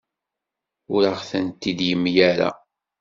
Ur 0.93 1.03
aɣ-tent-id-yemla 1.11 2.11
ara. 2.31 2.49